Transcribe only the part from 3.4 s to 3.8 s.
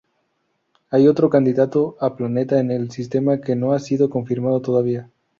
no ha